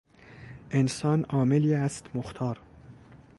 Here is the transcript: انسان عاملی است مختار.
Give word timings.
انسان 0.71 1.23
عاملی 1.29 1.73
است 1.73 2.05
مختار. 2.15 2.59